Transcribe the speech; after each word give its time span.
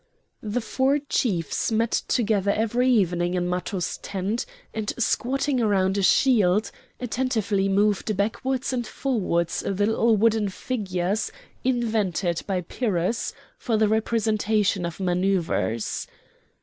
The 0.41 0.61
four 0.61 0.97
chiefs 0.97 1.71
met 1.71 1.91
together 1.91 2.49
every 2.49 2.89
evening 2.89 3.35
in 3.35 3.47
Matho's 3.47 3.99
tent, 3.99 4.47
and 4.73 4.91
squatting 4.97 5.59
round 5.59 5.95
a 5.95 6.01
shield, 6.01 6.71
attentively 6.99 7.69
moved 7.69 8.17
backwards 8.17 8.73
and 8.73 8.87
forwards 8.87 9.59
the 9.59 9.85
little 9.85 10.17
wooden 10.17 10.49
figures 10.49 11.31
invented 11.63 12.41
by 12.47 12.61
Pyrrhus 12.61 13.33
for 13.59 13.77
the 13.77 13.87
representation 13.87 14.87
of 14.87 14.99
manouvres. 14.99 16.07